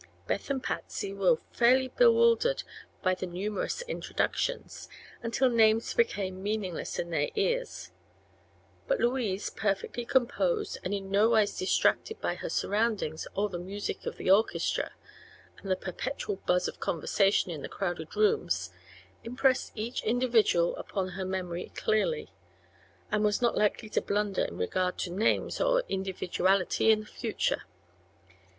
[0.25, 2.63] Beth and Patsy were fairly bewildered
[3.03, 4.89] by the numerous introductions,
[5.21, 7.91] until names became meaningless in their ears;
[8.87, 14.07] but Louise, perfectly composed and in no wise distracted by her surroundings or the music
[14.07, 14.93] of the orchestra
[15.59, 18.71] and the perpetual buzz of conversation in the crowded rooms,
[19.23, 22.33] impressed each individual upon her memory clearly,
[23.11, 27.61] and was not likely to blunder in regard to names or individuality in the future.